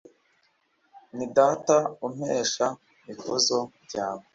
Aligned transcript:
Ni 1.15 1.25
Data 1.37 1.75
umpesha 2.05 2.65
ikuzo 3.11 3.59
ryawe 3.83 4.23